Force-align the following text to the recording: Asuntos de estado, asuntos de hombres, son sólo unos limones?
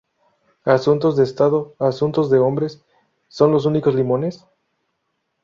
Asuntos 0.65 1.15
de 1.15 1.23
estado, 1.23 1.75
asuntos 1.77 2.31
de 2.31 2.39
hombres, 2.39 2.83
son 3.27 3.59
sólo 3.59 3.77
unos 3.77 3.93
limones? 3.93 4.43